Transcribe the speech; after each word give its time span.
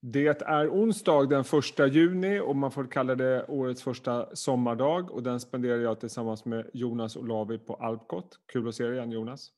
Det 0.00 0.42
är 0.42 0.68
onsdag 0.68 1.28
den 1.28 1.40
1 1.40 1.94
juni 1.94 2.40
och 2.40 2.56
man 2.56 2.70
får 2.70 2.84
kalla 2.84 3.14
det 3.14 3.44
årets 3.48 3.82
första 3.82 4.36
sommardag 4.36 5.10
och 5.10 5.22
den 5.22 5.40
spenderar 5.40 5.78
jag 5.78 6.00
tillsammans 6.00 6.44
med 6.44 6.70
Jonas 6.72 7.16
Olavi 7.16 7.58
på 7.58 7.74
Alpcot. 7.74 8.28
Kul 8.52 8.68
att 8.68 8.74
se 8.74 8.84
dig 8.84 8.94
igen 8.94 9.10
Jonas. 9.10 9.50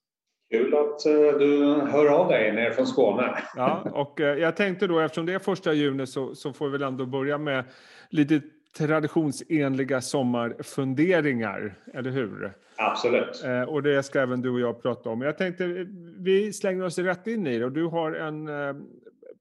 Kul 0.50 0.74
att 0.74 1.06
eh, 1.06 1.38
du 1.38 1.80
hör 1.90 2.06
av 2.06 2.28
dig 2.28 2.52
ner 2.52 2.70
från 2.70 2.86
Skåne. 2.86 3.38
Ja, 3.56 3.90
och 3.92 4.20
eh, 4.20 4.38
jag 4.38 4.56
tänkte 4.56 4.86
då 4.86 5.00
eftersom 5.00 5.26
det 5.26 5.34
är 5.34 5.38
första 5.38 5.72
juni 5.72 6.06
så, 6.06 6.34
så 6.34 6.52
får 6.52 6.66
vi 6.66 6.72
väl 6.72 6.82
ändå 6.82 7.06
börja 7.06 7.38
med 7.38 7.64
lite 8.10 8.40
traditionsenliga 8.78 10.00
sommarfunderingar, 10.00 11.74
eller 11.94 12.10
hur? 12.10 12.52
Absolut. 12.76 13.44
Eh, 13.44 13.62
och 13.62 13.82
det 13.82 14.02
ska 14.02 14.20
även 14.20 14.42
du 14.42 14.50
och 14.50 14.60
jag 14.60 14.82
prata 14.82 15.10
om. 15.10 15.20
Jag 15.20 15.38
tänkte 15.38 15.86
vi 16.18 16.52
slänger 16.52 16.84
oss 16.84 16.98
rätt 16.98 17.26
in 17.26 17.46
i 17.46 17.58
det 17.58 17.64
och 17.64 17.72
du 17.72 17.84
har 17.84 18.12
en 18.12 18.48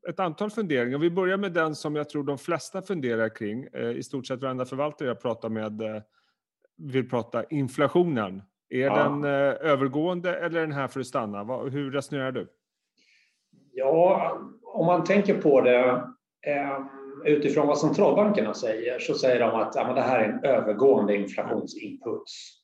ett 0.10 0.20
antal 0.20 0.50
funderingar. 0.50 0.98
Vi 0.98 1.10
börjar 1.10 1.38
med 1.38 1.52
den 1.52 1.75
som 1.75 1.96
jag 1.96 2.10
tror 2.10 2.24
de 2.24 2.38
flesta 2.38 2.82
funderar 2.82 3.36
kring. 3.36 3.68
Eh, 3.74 3.89
I 3.89 4.04
stort 4.04 4.28
sett 4.28 4.42
varenda 4.42 4.66
förvaltare 4.66 5.07
jag 5.07 5.21
pratar 5.21 5.50
med 5.50 5.82
eh, 5.82 6.02
vill 6.78 7.10
prata 7.10 7.43
inflationen. 7.43 8.42
Är 8.69 8.80
ja. 8.80 9.04
den 9.04 9.24
eh, 9.24 9.71
övergående 9.71 10.36
eller 10.36 10.60
är 10.60 10.68
den 10.68 10.75
här 10.75 10.88
för 10.88 11.00
att 11.00 11.07
stanna? 11.07 11.43
Hur 11.64 11.92
resonerar 11.92 12.32
du? 12.32 12.47
Ja, 13.71 14.38
om 14.64 14.86
man 14.86 15.04
tänker 15.04 15.42
på 15.42 15.61
det 15.61 16.04
utifrån 17.25 17.68
vad 17.68 17.78
centralbankerna 17.78 18.54
säger 18.54 19.00
så 19.00 19.14
säger 19.14 19.39
de 19.39 19.60
att 19.60 19.75
ja, 19.75 19.94
det 19.94 20.02
här 20.02 20.19
är 20.19 20.30
en 20.30 20.44
övergående 20.44 21.16
inflationsimpuls. 21.16 22.58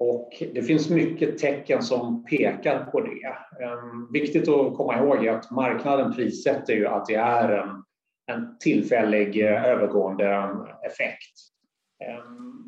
Och 0.00 0.42
det 0.54 0.62
finns 0.62 0.90
mycket 0.90 1.38
tecken 1.38 1.82
som 1.82 2.24
pekar 2.24 2.84
på 2.84 3.00
det. 3.00 3.26
Ehm, 3.64 4.12
viktigt 4.12 4.48
att 4.48 4.76
komma 4.76 4.98
ihåg 4.98 5.26
är 5.26 5.32
att 5.32 5.50
marknaden 5.50 6.14
prissätter 6.14 6.72
ju 6.72 6.86
att 6.86 7.06
det 7.06 7.14
är 7.14 7.48
en, 7.48 7.84
en 8.26 8.58
tillfällig 8.58 9.44
eh, 9.44 9.64
övergående 9.64 10.26
ehm, 10.26 10.62
effekt. 10.86 11.34
Ehm, 12.04 12.64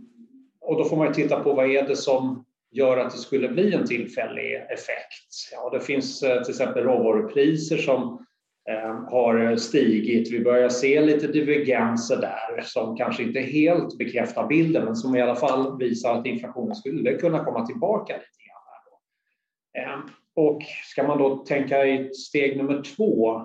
och 0.61 0.79
då 0.79 0.85
får 0.85 0.97
man 0.97 1.13
titta 1.13 1.41
på 1.41 1.53
vad 1.53 1.71
är 1.71 1.89
det 1.89 1.97
som 1.97 2.45
gör 2.71 2.97
att 2.99 3.13
det 3.13 3.19
skulle 3.19 3.49
bli 3.49 3.75
en 3.75 3.87
tillfällig 3.87 4.55
effekt. 4.55 5.53
Ja, 5.53 5.71
det 5.71 5.81
finns 5.81 6.23
eh, 6.23 6.43
till 6.43 6.51
exempel 6.51 6.85
råvarupriser 6.85 7.77
som 7.77 8.27
Ehm, 8.71 9.05
har 9.05 9.57
stigit. 9.57 10.33
Vi 10.33 10.41
börjar 10.41 10.69
se 10.69 11.01
lite 11.01 11.27
divergenser 11.27 12.17
där 12.17 12.63
som 12.63 12.97
kanske 12.97 13.23
inte 13.23 13.41
helt 13.41 13.99
bekräftar 13.99 14.47
bilden 14.47 14.85
men 14.85 14.97
som 14.97 15.17
i 15.17 15.21
alla 15.21 15.35
fall 15.35 15.79
visar 15.79 16.19
att 16.19 16.27
inflationen 16.27 16.75
skulle 16.75 17.15
kunna 17.15 17.45
komma 17.45 17.67
tillbaka 17.67 18.13
lite 18.13 18.43
grann. 18.47 19.99
Ehm, 20.01 20.01
och 20.35 20.63
ska 20.85 21.03
man 21.03 21.19
då 21.19 21.37
tänka 21.37 21.87
i 21.87 22.15
steg 22.15 22.57
nummer 22.57 22.83
två 22.97 23.43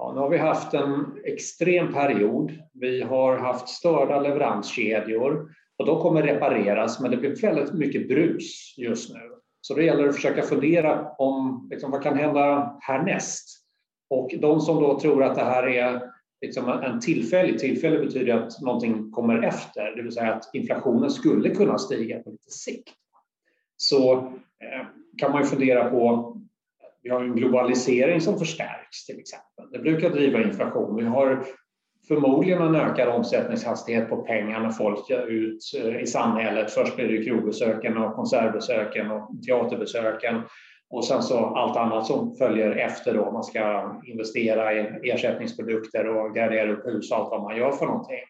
Ja, 0.00 0.12
nu 0.14 0.20
har 0.20 0.30
vi 0.30 0.38
haft 0.38 0.74
en 0.74 1.18
extrem 1.24 1.92
period. 1.92 2.52
Vi 2.74 3.02
har 3.02 3.38
haft 3.38 3.68
störda 3.68 4.20
leveranskedjor 4.20 5.48
och 5.78 5.86
de 5.86 6.00
kommer 6.00 6.22
repareras, 6.22 7.00
men 7.00 7.10
det 7.10 7.16
blir 7.16 7.42
väldigt 7.42 7.74
mycket 7.74 8.08
brus 8.08 8.74
just 8.76 9.14
nu. 9.14 9.20
Så 9.60 9.74
det 9.74 9.84
gäller 9.84 10.08
att 10.08 10.14
försöka 10.14 10.42
fundera 10.42 11.08
om 11.18 11.68
liksom, 11.70 11.90
vad 11.90 12.02
kan 12.02 12.18
hända 12.18 12.76
härnäst? 12.80 13.57
Och 14.10 14.34
de 14.40 14.60
som 14.60 14.82
då 14.82 15.00
tror 15.00 15.24
att 15.24 15.34
det 15.34 15.44
här 15.44 15.68
är 15.68 16.02
liksom 16.40 16.68
en 16.68 17.00
tillfällig, 17.00 17.58
tillfällig 17.58 18.00
betyder 18.00 18.34
att 18.34 18.60
någonting 18.60 19.10
kommer 19.10 19.42
efter, 19.42 19.96
det 19.96 20.02
vill 20.02 20.12
säga 20.12 20.34
att 20.34 20.50
inflationen 20.52 21.10
skulle 21.10 21.50
kunna 21.50 21.78
stiga 21.78 22.22
på 22.22 22.30
lite 22.30 22.50
sikt. 22.50 22.88
Så 23.76 24.12
eh, 24.14 24.86
kan 25.18 25.32
man 25.32 25.42
ju 25.42 25.48
fundera 25.48 25.90
på, 25.90 26.34
vi 27.02 27.10
har 27.10 27.24
en 27.24 27.36
globalisering 27.36 28.20
som 28.20 28.38
förstärks 28.38 29.06
till 29.06 29.18
exempel. 29.18 29.70
Det 29.72 29.78
brukar 29.78 30.10
driva 30.10 30.42
inflation. 30.42 30.96
Vi 30.96 31.04
har 31.04 31.44
förmodligen 32.08 32.62
en 32.62 32.74
ökad 32.74 33.08
omsättningshastighet 33.08 34.08
på 34.08 34.16
pengar 34.16 34.60
när 34.60 34.70
folk 34.70 35.10
är 35.10 35.26
ut 35.26 35.58
eh, 35.76 36.02
i 36.02 36.06
samhället. 36.06 36.70
Först 36.70 36.96
blir 36.96 37.08
det 37.08 37.24
krogbesöken 37.24 37.96
och 37.96 38.14
konsertbesöken 38.14 39.10
och 39.10 39.30
teaterbesöken 39.46 40.42
och 40.90 41.04
sen 41.04 41.22
så 41.22 41.38
allt 41.38 41.76
annat 41.76 42.06
som 42.06 42.34
följer 42.36 42.70
efter 42.70 43.14
då. 43.14 43.30
Man 43.30 43.44
ska 43.44 43.94
investera 44.04 44.72
i 44.74 45.10
ersättningsprodukter 45.10 46.08
och 46.08 46.34
gardera 46.34 46.72
upp 46.72 46.86
hus 46.86 47.10
och 47.10 47.16
allt 47.16 47.30
vad 47.30 47.42
man 47.42 47.56
gör 47.56 47.72
för 47.72 47.86
någonting. 47.86 48.20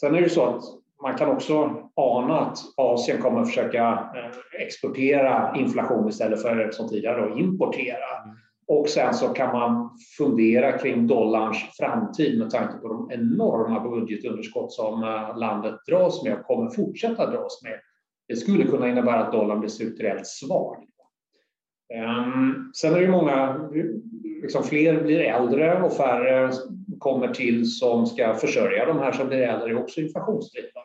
Sen 0.00 0.14
är 0.14 0.20
det 0.20 0.30
så 0.30 0.44
att 0.44 0.62
man 1.02 1.18
kan 1.18 1.28
också 1.28 1.82
ana 1.94 2.40
att 2.40 2.58
Asien 2.76 3.22
kommer 3.22 3.44
försöka 3.44 4.10
eh, 4.16 4.62
exportera 4.66 5.56
inflation 5.56 6.08
istället 6.08 6.42
för 6.42 6.70
som 6.70 6.88
tidigare 6.88 7.28
då, 7.28 7.38
importera. 7.38 8.22
Mm. 8.24 8.36
Och 8.66 8.88
sen 8.88 9.14
så 9.14 9.28
kan 9.28 9.52
man 9.52 9.98
fundera 10.18 10.78
kring 10.78 11.06
dollarns 11.06 11.58
framtid 11.78 12.38
med 12.38 12.50
tanke 12.50 12.78
på 12.78 12.88
de 12.88 13.10
enorma 13.12 13.80
budgetunderskott 13.80 14.72
som 14.72 15.02
eh, 15.02 15.38
landet 15.38 15.74
dras 15.86 16.24
med 16.24 16.38
och 16.38 16.46
kommer 16.46 16.70
fortsätta 16.70 17.30
dras 17.30 17.62
med. 17.62 17.80
Det 18.28 18.36
skulle 18.36 18.64
kunna 18.64 18.88
innebära 18.88 19.20
att 19.24 19.32
dollarn 19.32 19.60
blir 19.60 19.70
strukturellt 19.70 20.26
svag. 20.26 20.84
Ehm, 21.94 22.70
sen 22.74 22.94
är 22.94 23.00
det 23.00 23.08
många, 23.08 23.70
liksom 24.42 24.62
fler 24.62 25.02
blir 25.02 25.20
äldre 25.20 25.82
och 25.82 25.92
färre 25.92 26.50
kommer 26.98 27.28
till 27.28 27.70
som 27.70 28.06
ska 28.06 28.34
försörja 28.34 28.86
de 28.86 28.98
här 28.98 29.12
som 29.12 29.28
blir 29.28 29.38
äldre, 29.38 29.70
är 29.70 29.78
också 29.78 30.00
inflationsdrivande. 30.00 30.80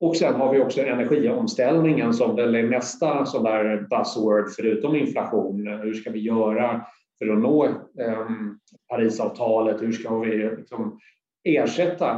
Och 0.00 0.16
sen 0.16 0.34
har 0.34 0.52
vi 0.52 0.60
också 0.60 0.80
energiomställningen 0.80 2.14
som 2.14 2.36
väl 2.36 2.54
är 2.54 2.62
nästa 2.62 3.26
sån 3.26 3.44
där 3.44 3.86
buzzword 3.90 4.50
förutom 4.56 4.96
inflation. 4.96 5.66
Hur 5.66 5.94
ska 5.94 6.10
vi 6.10 6.20
göra 6.20 6.86
för 7.18 7.28
att 7.32 7.38
nå 7.38 7.64
eh, 7.98 8.26
Parisavtalet? 8.88 9.82
Hur 9.82 9.92
ska 9.92 10.18
vi 10.18 10.56
liksom 10.56 10.98
ersätta 11.44 12.10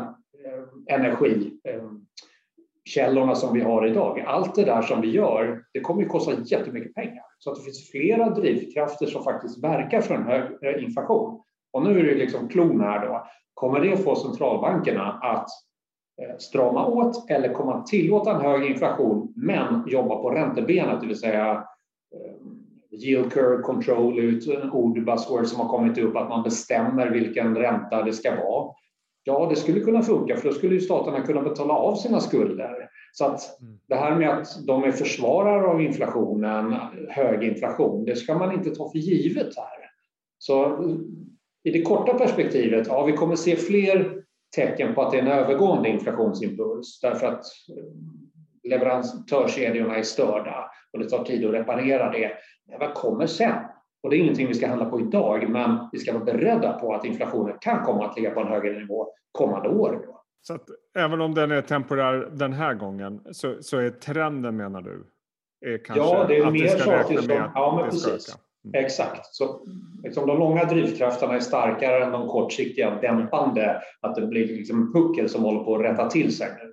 eh, 0.47 0.95
energi? 0.95 1.61
Eh, 1.65 1.91
källorna 2.87 3.35
som 3.35 3.55
vi 3.55 3.61
har 3.61 3.87
idag. 3.87 4.21
Allt 4.27 4.55
det 4.55 4.65
där 4.65 4.83
som 4.83 5.01
vi 5.01 5.11
gör, 5.11 5.63
det 5.73 5.81
kommer 5.81 6.03
att 6.03 6.09
kosta 6.09 6.33
jättemycket 6.45 6.95
pengar. 6.95 7.25
Så 7.39 7.51
att 7.51 7.57
det 7.57 7.63
finns 7.63 7.91
flera 7.91 8.31
drivkrafter 8.31 9.07
som 9.07 9.25
faktiskt 9.25 9.65
verkar 9.65 10.01
för 10.01 10.15
en 10.15 10.27
hög 10.27 10.43
eh, 10.63 10.85
inflation. 10.85 11.41
Och 11.73 11.83
nu 11.83 12.01
är 12.01 12.05
det 12.05 12.15
liksom 12.15 12.49
klon 12.49 12.81
här 12.81 13.07
då. 13.07 13.27
Kommer 13.55 13.81
det 13.81 13.97
få 13.97 14.17
centralbankerna 14.17 15.13
att 15.23 15.49
eh, 16.23 16.37
strama 16.39 16.87
åt 16.87 17.31
eller 17.31 17.53
kommer 17.53 17.73
att 17.73 17.87
tillåta 17.87 18.35
en 18.35 18.41
hög 18.41 18.71
inflation 18.71 19.33
men 19.37 19.85
jobba 19.87 20.17
på 20.17 20.31
räntebenet, 20.31 21.01
det 21.01 21.07
vill 21.07 21.19
säga 21.19 21.53
eh, 22.15 22.37
yield 22.91 23.33
curve 23.33 23.63
control, 23.63 24.19
ut 24.19 24.49
en 24.49 24.71
ord 24.71 25.05
buzzword 25.05 25.47
som 25.47 25.61
har 25.61 25.69
kommit 25.69 25.99
upp, 25.99 26.17
att 26.17 26.29
man 26.29 26.43
bestämmer 26.43 27.11
vilken 27.11 27.57
ränta 27.57 28.03
det 28.03 28.13
ska 28.13 28.37
vara. 28.37 28.73
Ja, 29.29 29.47
det 29.51 29.57
skulle 29.57 29.81
kunna 29.81 30.03
funka 30.03 30.37
för 30.37 30.49
då 30.49 30.55
skulle 30.55 30.75
ju 30.75 30.81
staterna 30.81 31.23
kunna 31.23 31.43
betala 31.43 31.75
av 31.75 31.95
sina 31.95 32.21
skulder. 32.21 32.89
Så 33.13 33.25
att 33.25 33.61
mm. 33.61 33.79
det 33.89 33.95
här 33.95 34.17
med 34.17 34.31
att 34.31 34.67
de 34.67 34.85
är 34.85 34.91
försvarare 34.91 35.67
av 35.67 35.83
inflationen, 35.83 36.77
hög 37.09 37.45
inflation, 37.45 38.05
det 38.05 38.17
ska 38.17 38.39
man 38.39 38.55
inte 38.55 38.71
ta 38.71 38.91
för 38.91 38.99
givet 38.99 39.57
här. 39.57 39.91
Så 40.39 40.79
i 41.65 41.71
det 41.71 41.83
korta 41.83 42.15
perspektivet, 42.15 42.87
ja, 42.87 43.05
vi 43.05 43.13
kommer 43.13 43.37
se 43.37 43.57
fler 43.57 44.23
tecken 44.57 44.95
på 44.95 45.03
att 45.03 45.13
det 45.13 45.19
är 45.19 45.23
en 45.23 45.29
övergående 45.29 45.89
inflationsimpuls 45.89 47.01
därför 47.01 47.27
att 47.27 47.45
eh, 47.45 48.71
leverantörskedjorna 48.71 49.97
är 49.97 50.03
störda 50.03 50.71
och 50.93 50.99
det 50.99 51.09
tar 51.09 51.25
tid 51.25 51.45
att 51.45 51.55
reparera 51.55 52.11
det. 52.11 52.33
Men 52.69 52.79
vad 52.79 52.95
kommer 52.95 53.27
sen? 53.27 53.63
Och 54.07 54.11
det 54.11 54.17
är 54.17 54.19
ingenting 54.19 54.49
vi 54.49 54.55
ska 54.55 54.69
handla 54.69 54.91
på 54.91 55.01
idag, 55.01 55.51
men 55.51 55.79
vi 55.93 55.99
ska 55.99 56.13
vara 56.13 56.25
beredda 56.25 56.73
på 56.73 56.95
att 56.95 57.05
inflationen 57.05 57.57
kan 57.61 57.85
komma 57.85 58.07
att 58.07 58.17
ligga 58.17 58.31
på 58.31 58.41
en 58.41 58.47
högre 58.47 58.79
nivå 58.79 59.09
kommande 59.33 59.69
år. 59.69 60.07
Så 60.43 60.55
att 60.55 60.65
även 60.99 61.21
om 61.21 61.35
den 61.35 61.51
är 61.51 61.63
temporär 61.63 62.29
den 62.33 62.53
här 62.53 62.75
gången 62.75 63.21
så, 63.31 63.57
så 63.61 63.79
är 63.79 63.91
trenden 63.91 64.57
menar 64.57 64.83
du? 64.83 65.07
Är 65.67 65.85
kanske 65.85 66.05
ja, 66.05 66.25
det 66.29 66.37
är 66.39 66.51
mer 66.51 66.69
saker 66.69 67.19
som... 67.19 67.51
Ja, 67.55 67.79
men 67.81 67.91
precis. 67.91 68.37
Mm. 68.65 68.85
Exakt. 68.85 69.27
Så, 69.35 69.67
liksom, 70.05 70.27
de 70.27 70.39
långa 70.39 70.65
drivkrafterna 70.65 71.35
är 71.35 71.41
starkare 71.41 72.05
än 72.05 72.13
de 72.13 72.29
kortsiktiga 72.29 72.99
dämpande. 73.01 73.83
Att 74.01 74.15
det 74.15 74.27
blir 74.27 74.47
liksom 74.47 74.83
en 74.83 74.93
puckel 74.93 75.29
som 75.29 75.43
håller 75.43 75.65
på 75.65 75.77
att 75.77 75.83
rätta 75.83 76.11
till 76.11 76.37
sig 76.37 76.49
nu. 76.59 76.73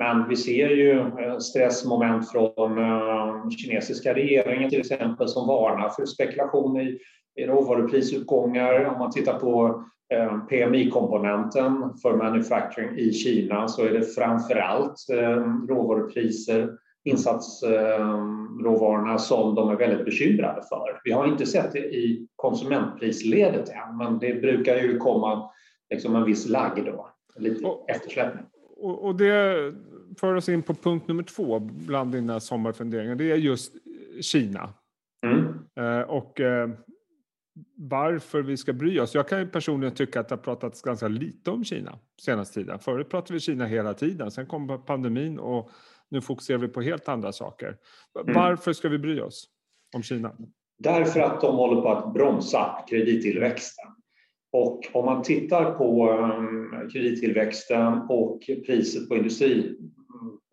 Men 0.00 0.28
vi 0.28 0.36
ser 0.36 0.68
ju 0.68 0.98
eh, 0.98 1.38
stressmoment 1.38 2.30
från 2.30 2.78
uh, 2.78 3.50
kinesiska 3.50 4.14
regeringen 4.14 4.70
till 4.70 4.80
exempel 4.80 5.28
som 5.28 5.46
varnar 5.46 5.88
för 5.88 6.06
spekulation 6.06 6.80
i, 6.80 6.98
råvaruprisuppgångar. 7.46 8.84
Om 8.84 8.98
man 8.98 9.10
tittar 9.10 9.38
på 9.38 9.84
Eh, 10.14 10.38
PMI-komponenten 10.38 11.94
för 12.02 12.16
manufacturing 12.16 12.98
i 12.98 13.12
Kina 13.12 13.68
så 13.68 13.84
är 13.84 13.92
det 13.92 14.02
framför 14.02 14.56
allt 14.56 14.96
eh, 15.12 15.44
råvarupriser, 15.68 16.70
insatsråvarorna 17.04 19.18
som 19.18 19.54
de 19.54 19.70
är 19.70 19.76
väldigt 19.76 20.04
bekymrade 20.04 20.62
för. 20.68 21.00
Vi 21.04 21.12
har 21.12 21.26
inte 21.26 21.46
sett 21.46 21.72
det 21.72 21.78
i 21.78 22.28
konsumentprisledet 22.36 23.68
än, 23.68 23.96
men 23.96 24.18
det 24.18 24.40
brukar 24.40 24.76
ju 24.76 24.98
komma 24.98 25.50
liksom 25.90 26.16
en 26.16 26.24
viss 26.24 26.48
lagg 26.48 26.84
då, 26.86 27.10
lite 27.36 27.68
eftersläpning. 27.88 28.44
Och 28.76 29.14
det 29.14 29.72
för 30.18 30.34
oss 30.34 30.48
in 30.48 30.62
på 30.62 30.74
punkt 30.74 31.08
nummer 31.08 31.22
två 31.22 31.58
bland 31.58 32.12
dina 32.12 32.40
sommarfunderingar. 32.40 33.14
Det 33.14 33.30
är 33.30 33.36
just 33.36 33.72
Kina. 34.20 34.74
Mm. 35.26 35.46
Eh, 35.76 36.00
och 36.00 36.40
varför 37.76 38.42
vi 38.42 38.56
ska 38.56 38.72
bry 38.72 39.00
oss. 39.00 39.14
Jag 39.14 39.28
kan 39.28 39.40
ju 39.40 39.46
personligen 39.46 39.94
tycka 39.94 40.20
att 40.20 40.28
det 40.28 40.34
har 40.34 40.42
pratats 40.42 40.82
ganska 40.82 41.08
lite 41.08 41.50
om 41.50 41.64
Kina 41.64 41.98
senaste 42.22 42.54
tiden. 42.54 42.78
Förut 42.78 43.08
pratade 43.08 43.34
vi 43.34 43.40
Kina 43.40 43.66
hela 43.66 43.94
tiden, 43.94 44.30
sen 44.30 44.46
kom 44.46 44.82
pandemin 44.86 45.38
och 45.38 45.70
nu 46.08 46.20
fokuserar 46.20 46.58
vi 46.58 46.68
på 46.68 46.80
helt 46.80 47.08
andra 47.08 47.32
saker. 47.32 47.76
Mm. 48.20 48.34
Varför 48.34 48.72
ska 48.72 48.88
vi 48.88 48.98
bry 48.98 49.20
oss 49.20 49.48
om 49.96 50.02
Kina? 50.02 50.32
Därför 50.78 51.20
att 51.20 51.40
de 51.40 51.56
håller 51.56 51.82
på 51.82 51.88
att 51.88 52.14
bromsa 52.14 52.84
kredittillväxten. 52.88 53.86
Och 54.52 54.80
om 54.92 55.04
man 55.04 55.22
tittar 55.22 55.74
på 55.74 56.10
um, 56.10 56.90
kredittillväxten 56.92 57.98
och 58.08 58.40
priset 58.66 59.08
på 59.08 59.16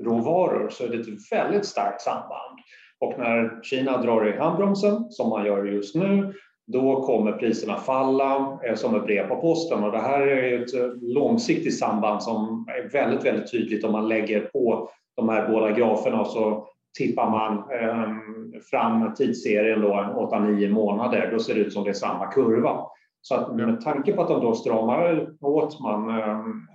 råvaror 0.08 0.70
så 0.70 0.84
är 0.84 0.88
det 0.88 0.98
ett 0.98 1.32
väldigt 1.32 1.66
starkt 1.66 2.02
samband. 2.02 2.60
Och 3.00 3.20
när 3.20 3.64
Kina 3.64 4.02
drar 4.02 4.28
i 4.28 4.38
handbromsen, 4.38 5.10
som 5.10 5.30
man 5.30 5.46
gör 5.46 5.66
just 5.66 5.96
nu, 5.96 6.34
då 6.68 7.02
kommer 7.02 7.32
priserna 7.32 7.78
falla 7.78 8.60
eh, 8.64 8.76
som 8.76 8.96
ett 8.96 9.06
brev 9.06 9.28
på 9.28 9.36
posten. 9.36 9.84
Och 9.84 9.92
det 9.92 10.00
här 10.00 10.22
är 10.28 10.64
ett 10.64 10.74
eh, 10.74 10.88
långsiktigt 11.02 11.80
samband 11.80 12.24
som 12.24 12.66
är 12.68 12.90
väldigt, 12.90 13.26
väldigt 13.26 13.52
tydligt 13.52 13.84
om 13.84 13.92
man 13.92 14.08
lägger 14.08 14.40
på 14.40 14.90
de 15.16 15.30
här 15.30 15.50
båda 15.50 15.72
graferna 15.72 16.22
och 16.22 16.28
så 16.28 16.68
tippar 16.98 17.30
man 17.30 17.72
ehm, 17.72 18.62
fram 18.72 19.14
tidsserien 19.14 19.82
då 19.82 19.90
8-9 20.32 20.70
månader. 20.70 21.30
Då 21.32 21.40
ser 21.40 21.56
det 21.56 21.60
ut 21.60 21.74
som 21.74 21.84
det 21.84 21.90
är 21.90 21.94
samma 21.94 22.26
kurva. 22.26 22.86
Så 23.28 23.36
att 23.36 23.56
med 23.56 23.82
tanke 23.82 24.14
på 24.14 24.22
att 24.22 24.28
de 24.28 24.42
då 24.42 24.54
stramar 24.56 25.30
åt, 25.42 25.80
man 25.80 26.10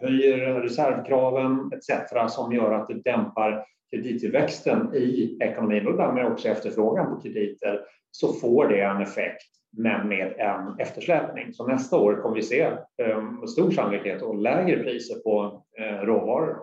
höjer 0.00 0.60
reservkraven 0.60 1.70
etc. 1.72 2.32
som 2.34 2.52
gör 2.52 2.72
att 2.72 2.88
det 2.88 2.94
dämpar 2.94 3.64
kredittillväxten 3.90 4.94
i 4.94 5.38
ekonomin 5.40 5.86
och 5.86 5.96
därmed 5.96 6.26
också 6.26 6.48
efterfrågan 6.48 7.14
på 7.14 7.20
krediter 7.20 7.80
så 8.10 8.32
får 8.32 8.68
det 8.68 8.80
en 8.80 9.02
effekt 9.02 9.42
men 9.76 10.08
med 10.08 10.34
en 10.38 10.78
eftersläpning. 10.78 11.52
Så 11.52 11.66
nästa 11.66 11.96
år 11.96 12.22
kommer 12.22 12.36
vi 12.36 12.42
se 12.42 12.70
med 12.98 13.10
ehm, 13.10 13.46
stor 13.46 13.70
sannolikhet 13.70 14.22
och 14.22 14.38
lägre 14.38 14.82
priser 14.82 15.14
på 15.14 15.64
eh, 15.78 16.06
råvaror. 16.06 16.58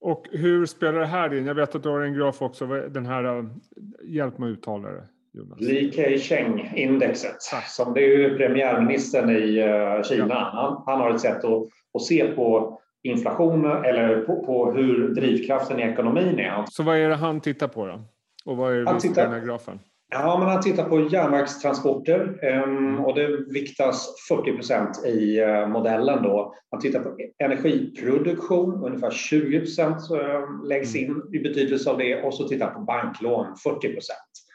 Och 0.00 0.26
hur 0.32 0.66
spelar 0.66 0.98
det 1.00 1.06
här 1.06 1.34
in? 1.34 1.46
Jag 1.46 1.54
vet 1.54 1.74
att 1.74 1.82
du 1.82 1.88
har 1.88 2.00
en 2.00 2.14
graf 2.14 2.42
också, 2.42 2.66
den 2.66 3.06
här, 3.06 3.24
eh, 3.24 3.44
hjälp 4.04 4.38
mig 4.38 4.50
uttala 4.50 4.88
det. 4.88 5.08
Li 5.56 5.92
Keqiang-indexet, 5.92 7.36
som 7.66 7.94
det 7.94 8.00
är 8.00 8.18
ju 8.18 8.36
premiärministern 8.36 9.30
i 9.30 9.62
uh, 9.62 10.02
Kina. 10.02 10.26
Ja. 10.28 10.50
Han, 10.52 10.82
han, 10.86 11.00
har 11.00 11.14
ett 11.14 11.20
sätt 11.20 11.44
att, 11.44 11.62
att 11.94 12.02
se 12.02 12.24
på 12.24 12.78
inflationen 13.02 13.84
eller 13.84 14.20
på, 14.20 14.44
på, 14.44 14.72
hur 14.72 15.08
drivkraften 15.08 15.80
i 15.80 15.82
ekonomin 15.82 16.38
är. 16.38 16.64
Så 16.70 16.82
vad 16.82 16.96
är 16.96 17.08
det 17.08 17.14
han 17.14 17.40
tittar 17.40 17.68
på 17.68 17.86
då? 17.86 18.00
Och 18.44 18.56
vad 18.56 18.74
är 18.74 18.84
han 18.84 18.98
tittar, 18.98 19.22
den 19.22 19.32
här 19.32 19.46
grafen? 19.46 19.80
Ja, 20.10 20.38
men 20.38 20.48
han 20.48 20.60
tittar 20.60 20.88
på 20.88 21.00
järnvägstransporter 21.00 22.44
ehm, 22.44 23.00
och 23.00 23.14
det 23.14 23.52
viktas 23.52 24.14
40 24.28 24.52
procent 24.52 25.06
i 25.06 25.38
eh, 25.38 25.68
modellen. 25.68 26.22
Då. 26.22 26.54
Han 26.70 26.80
tittar 26.80 27.00
på 27.00 27.16
energiproduktion, 27.38 28.84
ungefär 28.84 29.10
20 29.10 29.58
procent 29.58 30.10
eh, 30.10 30.68
läggs 30.68 30.94
mm. 30.94 31.10
in 31.10 31.22
i 31.34 31.38
betydelse 31.38 31.90
av 31.90 31.98
det 31.98 32.22
och 32.22 32.34
så 32.34 32.48
tittar 32.48 32.66
han 32.66 32.74
på 32.74 32.80
banklån, 32.80 33.56
40 33.64 33.92
procent. 33.92 34.47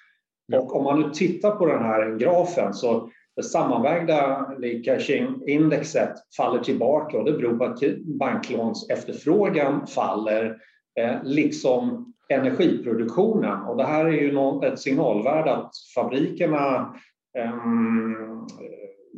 Ja. 0.46 0.60
Och 0.60 0.76
om 0.76 0.84
man 0.84 1.02
nu 1.02 1.10
tittar 1.10 1.52
på 1.52 1.66
den 1.66 1.84
här 1.84 2.18
grafen 2.18 2.74
så 2.74 3.10
det 3.36 3.44
sammanvägda 3.44 4.48
Likashing-indexet 4.60 6.14
faller 6.38 6.60
tillbaka 6.60 7.18
och 7.18 7.26
det 7.26 7.32
beror 7.32 7.58
på 7.58 7.64
att 7.64 7.80
banklåns 8.20 8.90
efterfrågan 8.90 9.88
faller 9.88 10.58
eh, 11.00 11.16
liksom 11.24 12.14
energiproduktionen. 12.30 13.62
Och 13.62 13.78
det 13.78 13.84
här 13.84 14.06
är 14.06 14.12
ju 14.12 14.62
ett 14.68 14.80
signalvärde 14.80 15.54
att 15.54 15.72
fabrikerna 15.96 16.96
ehm, 17.38 18.48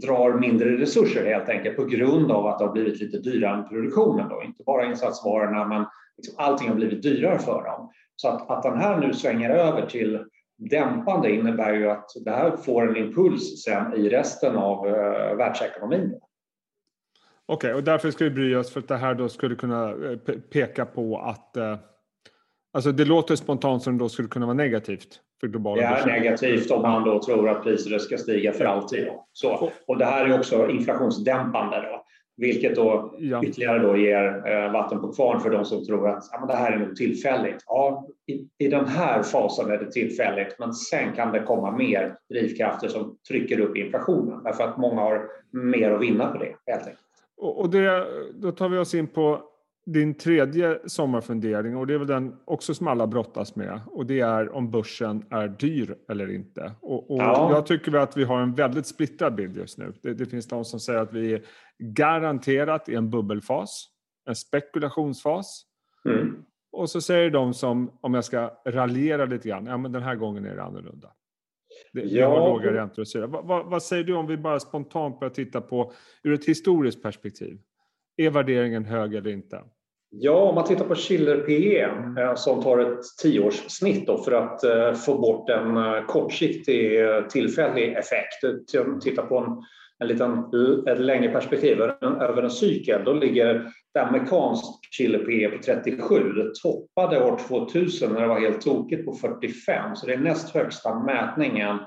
drar 0.05 0.39
mindre 0.39 0.77
resurser 0.77 1.25
helt 1.25 1.49
enkelt 1.49 1.75
på 1.75 1.85
grund 1.85 2.31
av 2.31 2.47
att 2.47 2.59
det 2.59 2.65
har 2.65 2.73
blivit 2.73 3.01
lite 3.01 3.19
dyrare 3.19 3.57
än 3.57 3.69
produktionen. 3.69 4.29
Då. 4.29 4.43
Inte 4.43 4.63
bara 4.63 4.85
insatsvarorna 4.85 5.67
men 5.67 5.85
liksom 6.17 6.35
allting 6.37 6.67
har 6.67 6.75
blivit 6.75 7.03
dyrare 7.03 7.39
för 7.39 7.63
dem. 7.63 7.91
Så 8.15 8.27
att, 8.27 8.49
att 8.49 8.63
den 8.63 8.77
här 8.77 8.99
nu 8.99 9.13
svänger 9.13 9.49
över 9.49 9.85
till 9.85 10.19
dämpande 10.57 11.31
innebär 11.31 11.73
ju 11.73 11.89
att 11.89 12.09
det 12.25 12.31
här 12.31 12.57
får 12.57 12.89
en 12.89 12.97
impuls 12.97 13.63
sen 13.63 13.93
i 13.93 14.09
resten 14.09 14.55
av 14.55 14.87
uh, 14.87 15.35
världsekonomin. 15.35 16.19
Okej, 17.45 17.55
okay, 17.55 17.73
och 17.73 17.83
därför 17.83 18.11
ska 18.11 18.23
vi 18.23 18.29
bry 18.29 18.55
oss 18.55 18.73
för 18.73 18.79
att 18.79 18.87
det 18.87 18.97
här 18.97 19.13
då 19.13 19.29
skulle 19.29 19.55
kunna 19.55 19.89
eh, 19.89 20.17
peka 20.51 20.85
på 20.85 21.17
att 21.17 21.53
uh 21.57 21.75
Alltså 22.75 22.91
det 22.91 23.05
låter 23.05 23.35
spontant 23.35 23.83
som 23.83 23.97
det 23.97 24.03
då 24.03 24.09
skulle 24.09 24.27
kunna 24.27 24.45
vara 24.45 24.53
negativt 24.53 25.19
för 25.39 25.47
globala 25.47 25.81
Det 25.81 25.87
är 25.87 26.05
negativt 26.05 26.71
om 26.71 26.81
man 26.81 27.03
då 27.03 27.21
tror 27.21 27.49
att 27.49 27.63
priset 27.63 28.01
ska 28.01 28.17
stiga 28.17 28.53
för 28.53 28.65
alltid. 28.65 29.07
Så. 29.33 29.71
Och 29.87 29.97
det 29.97 30.05
här 30.05 30.25
är 30.25 30.39
också 30.39 30.69
inflationsdämpande 30.69 31.81
då, 31.81 32.04
vilket 32.37 32.75
då 32.75 33.15
ja. 33.19 33.43
ytterligare 33.43 33.79
då 33.79 33.97
ger 33.97 34.47
eh, 34.47 34.71
vatten 34.71 35.01
på 35.01 35.13
kvarn 35.13 35.39
för 35.39 35.49
de 35.49 35.65
som 35.65 35.85
tror 35.85 36.09
att 36.09 36.23
ja, 36.31 36.39
men 36.39 36.47
det 36.47 36.55
här 36.55 36.71
är 36.71 36.79
nog 36.79 36.95
tillfälligt. 36.95 37.63
Ja, 37.67 38.07
i, 38.27 38.65
i 38.65 38.67
den 38.67 38.87
här 38.87 39.23
fasen 39.23 39.71
är 39.71 39.77
det 39.77 39.91
tillfälligt, 39.91 40.59
men 40.59 40.73
sen 40.73 41.13
kan 41.15 41.31
det 41.31 41.39
komma 41.39 41.71
mer 41.71 42.17
drivkrafter 42.29 42.87
som 42.87 43.17
trycker 43.27 43.59
upp 43.59 43.77
inflationen 43.77 44.43
därför 44.43 44.63
att 44.63 44.77
många 44.77 45.01
har 45.01 45.21
mer 45.51 45.91
att 45.91 46.01
vinna 46.01 46.27
på 46.27 46.37
det 46.37 46.55
helt 46.65 46.87
enkelt. 46.87 46.99
Och 47.37 47.69
det, 47.69 48.05
då 48.33 48.51
tar 48.51 48.69
vi 48.69 48.77
oss 48.77 48.95
in 48.95 49.07
på 49.07 49.41
din 49.85 50.13
tredje 50.13 50.79
sommarfundering, 50.85 51.77
och 51.77 51.87
det 51.87 51.93
är 51.93 51.97
väl 51.97 52.07
den 52.07 52.35
också 52.45 52.73
som 52.73 52.87
alla 52.87 53.07
brottas 53.07 53.55
med, 53.55 53.79
och 53.87 54.05
det 54.05 54.19
är 54.19 54.55
om 54.55 54.71
börsen 54.71 55.25
är 55.29 55.47
dyr 55.47 55.95
eller 56.09 56.31
inte. 56.31 56.71
Och, 56.81 57.11
och 57.11 57.19
ja. 57.19 57.51
Jag 57.51 57.65
tycker 57.65 57.91
väl 57.91 58.01
att 58.01 58.17
vi 58.17 58.23
har 58.23 58.41
en 58.41 58.55
väldigt 58.55 58.87
splittrad 58.87 59.35
bild 59.35 59.57
just 59.57 59.77
nu. 59.77 59.93
Det, 60.01 60.13
det, 60.13 60.25
finns 60.25 60.47
de 60.47 60.65
som 60.65 60.79
säger 60.79 60.99
att 60.99 61.13
vi 61.13 61.33
är 61.33 61.41
garanterat 61.79 62.89
i 62.89 62.95
en 62.95 63.09
bubbelfas, 63.09 63.87
en 64.25 64.35
spekulationsfas. 64.35 65.65
Mm. 66.05 66.45
Och 66.71 66.89
så 66.89 67.01
säger 67.01 67.29
de 67.29 67.53
som, 67.53 67.97
om 68.01 68.13
jag 68.13 68.25
ska 68.25 68.61
raljera 68.65 69.25
lite 69.25 69.49
grann, 69.49 69.65
ja 69.65 69.77
men 69.77 69.91
den 69.91 70.03
här 70.03 70.15
gången 70.15 70.45
är 70.45 70.55
det 70.55 70.63
annorlunda. 70.63 71.11
Det, 71.93 72.01
ja. 72.01 72.29
har 72.29 72.49
låga 72.49 72.73
räntor 72.73 73.01
och 73.01 73.07
så 73.07 73.27
vad, 73.27 73.45
vad, 73.45 73.65
vad 73.65 73.83
säger 73.83 74.03
du 74.03 74.13
om 74.13 74.27
vi 74.27 74.37
bara 74.37 74.59
spontant 74.59 75.19
börjar 75.19 75.33
titta 75.33 75.61
på 75.61 75.91
ur 76.23 76.33
ett 76.33 76.45
historiskt 76.45 77.03
perspektiv? 77.03 77.59
Är 78.17 78.29
värderingen 78.29 78.85
hög 78.85 79.15
eller 79.15 79.29
inte? 79.29 79.61
Ja, 80.09 80.49
om 80.49 80.55
man 80.55 80.65
tittar 80.65 80.85
på 80.85 80.95
Schiller 80.95 81.37
PE 81.37 81.81
eh, 82.21 82.35
som 82.35 82.63
tar 82.63 82.77
ett 82.77 83.03
tioårssnitt 83.21 84.07
då 84.07 84.17
för 84.17 84.31
att 84.31 84.63
eh, 84.63 84.93
få 84.93 85.17
bort 85.17 85.49
en 85.49 85.77
eh, 85.77 86.05
kortsiktig 86.05 86.99
tillfällig 87.29 87.93
effekt. 87.93 88.71
Titta 89.01 89.21
på 89.21 89.37
en, 89.37 89.63
en 90.05 90.11
liten, 90.11 90.87
ett 90.87 90.99
längre 90.99 91.31
perspektiv 91.31 91.81
över 92.01 92.43
en 92.43 92.49
cykel. 92.49 93.01
Då 93.05 93.13
ligger 93.13 93.71
det 93.93 94.01
amerikanskt 94.01 94.93
Chili 94.93 95.17
PE 95.17 95.57
på 95.57 95.63
37. 95.63 96.33
Det 96.33 96.55
toppade 96.63 97.23
år 97.23 97.39
2000 97.47 98.13
när 98.13 98.21
det 98.21 98.27
var 98.27 98.39
helt 98.39 98.61
tokigt 98.61 99.05
på 99.05 99.13
45, 99.13 99.95
så 99.95 100.07
det 100.07 100.13
är 100.13 100.17
näst 100.17 100.53
högsta 100.53 100.99
mätningen 100.99 101.77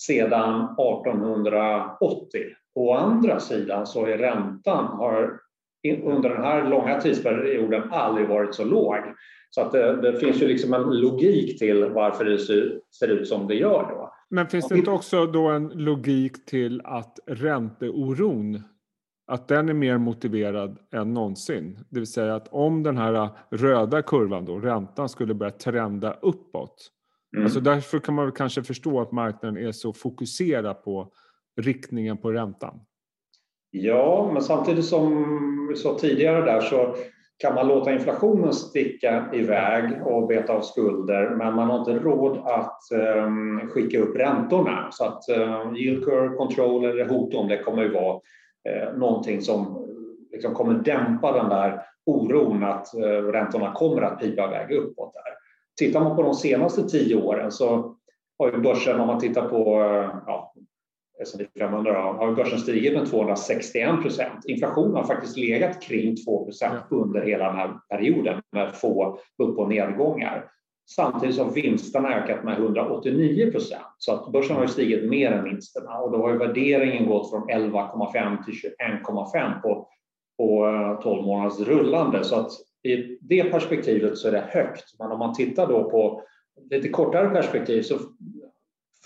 sedan 0.00 0.64
1880. 0.64 2.40
Å 2.74 2.94
andra 2.94 3.40
sidan 3.40 3.86
så 3.86 4.06
är 4.06 4.18
räntan 4.18 4.84
har 4.84 5.40
under 6.04 6.28
den 6.28 6.42
här 6.42 6.68
långa 6.68 7.00
tidsperioden 7.00 7.92
aldrig 7.92 8.28
varit 8.28 8.54
så 8.54 8.64
låg. 8.64 8.96
Så 9.50 9.60
att 9.60 9.72
det, 9.72 10.02
det, 10.02 10.18
finns 10.18 10.42
ju 10.42 10.48
liksom 10.48 10.74
en 10.74 10.82
logik 10.82 11.58
till 11.58 11.84
varför 11.84 12.24
det 12.24 12.38
ser, 12.38 12.78
ser 12.98 13.08
ut 13.08 13.28
som 13.28 13.46
det 13.46 13.54
gör. 13.54 13.82
Då. 13.82 14.15
Men 14.30 14.46
finns 14.46 14.68
det 14.68 14.78
inte 14.78 14.90
också 14.90 15.26
då 15.26 15.48
en 15.48 15.68
logik 15.68 16.46
till 16.46 16.80
att 16.84 17.18
ränteoron 17.26 18.62
att 19.26 19.48
den 19.48 19.68
är 19.68 19.74
mer 19.74 19.98
motiverad 19.98 20.78
än 20.92 21.14
någonsin. 21.14 21.78
Det 21.90 21.98
vill 21.98 22.12
säga 22.12 22.34
att 22.34 22.48
om 22.48 22.82
den 22.82 22.96
här 22.96 23.30
röda 23.50 24.02
kurvan, 24.02 24.44
då, 24.44 24.58
räntan, 24.58 25.08
skulle 25.08 25.34
börja 25.34 25.52
trenda 25.52 26.12
uppåt. 26.12 26.90
Mm. 27.36 27.44
Alltså 27.44 27.60
därför 27.60 27.98
kan 27.98 28.14
man 28.14 28.32
kanske 28.32 28.62
förstå 28.62 29.00
att 29.00 29.12
marknaden 29.12 29.66
är 29.66 29.72
så 29.72 29.92
fokuserad 29.92 30.84
på 30.84 31.12
riktningen 31.60 32.16
på 32.16 32.32
räntan. 32.32 32.80
Ja, 33.70 34.30
men 34.32 34.42
samtidigt 34.42 34.84
som 34.84 35.26
vi 35.68 35.76
sa 35.76 35.98
tidigare 35.98 36.44
där 36.44 36.60
så 36.60 36.96
kan 37.38 37.54
man 37.54 37.68
låta 37.68 37.92
inflationen 37.92 38.52
sticka 38.52 39.24
iväg 39.32 40.06
och 40.06 40.26
beta 40.26 40.52
av 40.52 40.60
skulder 40.60 41.30
men 41.30 41.54
man 41.54 41.70
har 41.70 41.78
inte 41.78 41.98
råd 41.98 42.38
att 42.44 42.78
um, 43.24 43.70
skicka 43.70 43.98
upp 43.98 44.16
räntorna. 44.16 44.88
Så 44.90 45.04
att 45.04 45.22
um, 45.28 45.76
yield 45.76 46.04
curve 46.04 46.36
control 46.36 46.84
eller 46.84 47.04
hot 47.08 47.34
om 47.34 47.48
det 47.48 47.58
kommer 47.58 47.82
ju 47.82 47.92
vara 47.92 48.14
uh, 48.14 48.98
någonting 48.98 49.40
som 49.40 49.86
liksom 50.32 50.54
kommer 50.54 50.74
dämpa 50.74 51.32
den 51.32 51.48
där 51.48 51.82
oron 52.06 52.64
att 52.64 52.88
uh, 52.96 53.32
räntorna 53.32 53.72
kommer 53.72 54.02
att 54.02 54.20
pipa 54.20 54.46
iväg 54.46 54.72
uppåt. 54.72 55.14
Där. 55.14 55.36
Tittar 55.76 56.00
man 56.00 56.16
på 56.16 56.22
de 56.22 56.34
senaste 56.34 56.82
tio 56.82 57.16
åren 57.16 57.52
så 57.52 57.96
har 58.38 58.52
ju 58.52 58.58
börsen, 58.58 59.00
om 59.00 59.06
man 59.06 59.20
tittar 59.20 59.48
på 59.48 59.82
eh, 59.82 60.28
ja, 61.18 61.22
S&P 61.22 61.46
500 61.58 61.92
har 61.92 62.32
börsen 62.32 62.58
stigit 62.58 62.94
med 62.94 63.10
261 63.10 64.02
procent. 64.02 64.44
Inflationen 64.44 64.94
har 64.94 65.04
faktiskt 65.04 65.36
legat 65.36 65.82
kring 65.82 66.16
2 66.24 66.44
procent 66.44 66.84
under 66.90 67.20
hela 67.20 67.46
den 67.46 67.56
här 67.56 67.74
perioden 67.88 68.42
med 68.52 68.74
få 68.74 69.18
upp 69.38 69.58
och 69.58 69.68
nedgångar. 69.68 70.50
Samtidigt 70.88 71.36
som 71.36 71.52
vinsterna 71.52 72.14
ökat 72.14 72.44
med 72.44 72.58
189 72.58 73.50
procent. 73.50 73.82
Så 73.98 74.12
att 74.12 74.32
börsen 74.32 74.56
har 74.56 74.66
stigit 74.66 75.10
mer 75.10 75.32
än 75.32 75.44
vinsterna 75.44 75.98
och 75.98 76.12
då 76.12 76.18
har 76.18 76.32
värderingen 76.32 77.08
gått 77.08 77.30
från 77.30 77.48
11,5 77.48 78.44
till 78.44 78.54
21,5 78.54 79.60
på, 79.62 79.88
på 80.36 81.00
12 81.02 81.18
eh, 81.18 81.26
månaders 81.26 81.60
rullande. 81.60 82.24
Så 82.24 82.36
att 82.36 82.50
i 82.82 83.18
det 83.20 83.44
perspektivet 83.44 84.18
så 84.18 84.28
är 84.28 84.32
det 84.32 84.44
högt. 84.48 84.84
Men 84.98 85.12
om 85.12 85.18
man 85.18 85.34
tittar 85.34 85.66
då 85.66 85.90
på 85.90 86.22
lite 86.70 86.88
kortare 86.88 87.28
perspektiv 87.28 87.82
så 87.82 87.98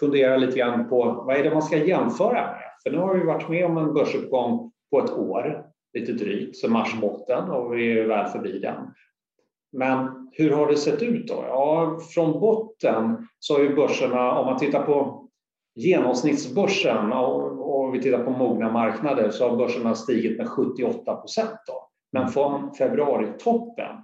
fundera 0.01 0.37
lite 0.37 0.59
grann 0.59 0.89
på 0.89 1.25
vad 1.27 1.37
är 1.37 1.43
det 1.43 1.51
man 1.51 1.63
ska 1.63 1.77
jämföra 1.77 2.47
med? 2.47 2.63
För 2.83 2.91
nu 2.91 2.99
har 2.99 3.15
vi 3.15 3.25
varit 3.25 3.49
med 3.49 3.67
om 3.67 3.77
en 3.77 3.95
börsuppgång 3.95 4.73
på 4.91 4.99
ett 4.99 5.11
år, 5.11 5.65
lite 5.99 6.13
drygt, 6.13 6.57
så 6.57 6.71
marsbotten 6.71 7.51
och 7.51 7.77
vi 7.77 7.99
är 7.99 8.07
väl 8.07 8.27
förbi 8.27 8.59
den. 8.59 8.77
Men 9.73 10.29
hur 10.33 10.51
har 10.51 10.67
det 10.67 10.77
sett 10.77 11.03
ut 11.03 11.29
då? 11.29 11.45
Ja, 11.49 11.99
från 12.15 12.41
botten 12.41 13.29
så 13.39 13.55
har 13.55 13.61
ju 13.61 13.75
börserna, 13.75 14.39
om 14.39 14.47
man 14.47 14.59
tittar 14.59 14.83
på 14.83 15.29
genomsnittsbörsen 15.75 17.13
och, 17.13 17.71
och 17.75 17.95
vi 17.95 18.03
tittar 18.03 18.25
på 18.25 18.31
mogna 18.31 18.73
marknader 18.73 19.31
så 19.31 19.49
har 19.49 19.57
börserna 19.57 19.95
stigit 19.95 20.39
med 20.39 20.49
78 20.49 21.17
procent. 21.17 21.61
Men 22.13 22.29
från 22.29 22.75
februaritoppen 22.75 23.97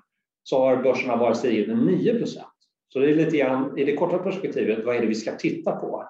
så 0.42 0.60
har 0.60 0.76
börserna 0.76 1.16
bara 1.16 1.34
stigit 1.34 1.68
med 1.68 1.86
9 1.86 2.18
procent. 2.18 2.55
Så 2.88 2.98
det 2.98 3.10
är 3.10 3.14
lite 3.14 3.36
grann, 3.36 3.78
i 3.78 3.84
det 3.84 3.96
korta 3.96 4.18
perspektivet, 4.18 4.84
vad 4.84 4.96
är 4.96 5.00
det 5.00 5.06
vi 5.06 5.14
ska 5.14 5.32
titta 5.32 5.76
på? 5.76 6.04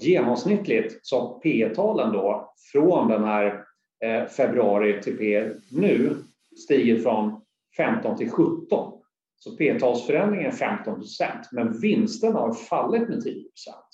Genomsnittligt 0.00 0.98
så 1.02 1.20
har 1.20 1.38
P-talen 1.38 2.12
då 2.12 2.54
från 2.72 3.08
den 3.08 3.24
här 3.24 3.64
eh, 4.04 4.26
februari 4.26 5.02
till 5.02 5.16
P 5.18 5.50
nu 5.72 6.16
stigit 6.64 7.02
från 7.02 7.40
15 7.76 8.16
till 8.16 8.30
17. 8.30 8.92
Så 9.38 9.56
P-talsförändringen 9.56 10.46
är 10.46 10.50
15 10.50 10.94
procent, 10.94 11.48
men 11.52 11.80
vinsterna 11.80 12.38
har 12.38 12.52
fallit 12.52 13.08
med 13.08 13.22
10 13.22 13.32
procent. 13.32 13.86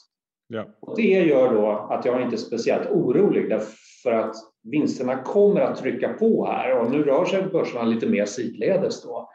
Ja. 0.48 0.66
Och 0.80 0.96
det 0.96 1.02
gör 1.02 1.54
då 1.54 1.68
att 1.90 2.04
jag 2.04 2.22
inte 2.22 2.34
är 2.34 2.38
speciellt 2.38 2.90
orolig 2.90 3.48
därför 3.48 4.12
att 4.12 4.34
vinsterna 4.62 5.22
kommer 5.22 5.60
att 5.60 5.76
trycka 5.78 6.12
på 6.12 6.46
här 6.46 6.78
och 6.78 6.90
nu 6.90 7.02
rör 7.02 7.24
sig 7.24 7.42
börserna 7.42 7.84
lite 7.84 8.06
mer 8.06 8.24
sidledes 8.24 9.02
då 9.02 9.28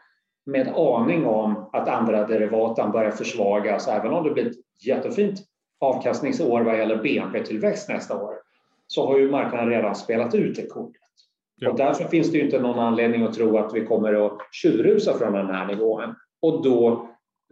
med 0.48 0.68
aning 0.68 1.26
om 1.26 1.70
att 1.72 1.88
andra 1.88 2.26
derivaten 2.26 2.92
börjar 2.92 3.10
försvagas 3.10 3.88
även 3.88 4.12
om 4.12 4.24
det 4.24 4.30
blir 4.30 4.46
ett 4.46 4.86
jättefint 4.86 5.40
avkastningsår 5.80 6.60
vad 6.60 6.78
gäller 6.78 7.02
BNP-tillväxt 7.02 7.88
nästa 7.88 8.22
år 8.22 8.34
så 8.86 9.06
har 9.06 9.18
ju 9.18 9.30
marknaden 9.30 9.68
redan 9.68 9.94
spelat 9.94 10.34
ut 10.34 10.56
det 10.56 10.66
kortet. 10.66 11.02
Ja. 11.56 11.70
Och 11.70 11.76
därför 11.76 12.04
finns 12.04 12.32
det 12.32 12.38
ju 12.38 12.44
inte 12.44 12.60
någon 12.60 12.78
anledning 12.78 13.22
att 13.22 13.34
tro 13.34 13.58
att 13.58 13.74
vi 13.74 13.86
kommer 13.86 14.26
att 14.26 14.38
tjurrusa 14.52 15.18
från 15.18 15.32
den 15.32 15.46
här 15.46 15.66
nivån. 15.66 16.14
Och 16.42 16.62
då 16.62 17.08